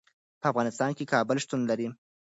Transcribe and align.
په 0.41 0.45
افغانستان 0.51 0.91
کې 0.97 1.09
کابل 1.13 1.37
شتون 1.43 1.61
لري. 1.69 1.87